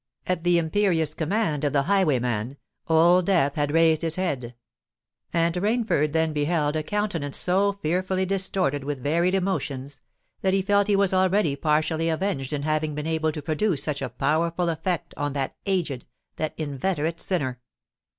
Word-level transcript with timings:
At 0.25 0.43
the 0.43 0.57
imperious 0.57 1.13
command 1.13 1.63
of 1.63 1.73
the 1.73 1.83
highwayman, 1.83 2.57
Old 2.87 3.27
Death 3.27 3.53
had 3.53 3.69
raised 3.69 4.01
his 4.01 4.15
head; 4.15 4.55
and 5.31 5.53
Rainford 5.53 6.11
then 6.11 6.33
beheld 6.33 6.75
a 6.75 6.81
countenance 6.81 7.37
so 7.37 7.73
fearfully 7.73 8.25
distorted 8.25 8.83
with 8.83 9.03
varied 9.03 9.35
emotions, 9.35 10.01
that 10.41 10.55
he 10.55 10.63
felt 10.63 10.87
he 10.87 10.95
was 10.95 11.13
already 11.13 11.55
partially 11.55 12.09
avenged 12.09 12.51
in 12.51 12.63
having 12.63 12.95
been 12.95 13.05
able 13.05 13.31
to 13.31 13.43
produce 13.43 13.83
such 13.83 14.01
a 14.01 14.09
powerful 14.09 14.69
effect 14.69 15.13
on 15.17 15.33
that 15.33 15.55
aged—that 15.67 16.55
inveterate 16.57 17.19
sinner. 17.19 17.59